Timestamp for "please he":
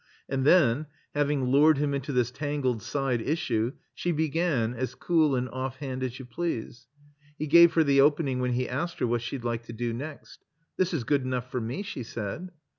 6.25-7.45